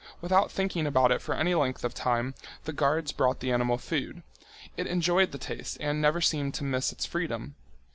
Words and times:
Without 0.19 0.51
thinking 0.51 0.87
about 0.87 1.11
it 1.11 1.21
for 1.21 1.35
any 1.35 1.53
length 1.53 1.83
of 1.83 1.93
time, 1.93 2.33
the 2.63 2.73
guards 2.73 3.11
brought 3.11 3.39
the 3.39 3.51
animal 3.51 3.77
food. 3.77 4.23
It 4.75 4.87
enjoyed 4.87 5.31
the 5.31 5.37
taste 5.37 5.77
and 5.79 6.01
never 6.01 6.21
seemed 6.21 6.55
to 6.55 6.63
miss 6.63 6.91
its 6.91 7.05
freedom. 7.05 7.53